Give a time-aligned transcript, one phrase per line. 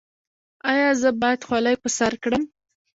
[0.71, 2.43] ایا زه باید خولۍ په سر کړم؟